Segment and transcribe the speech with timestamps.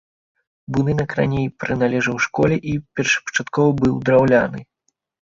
[0.77, 4.69] Будынак раней прыналежаў школе і першапачаткова быў драўляны.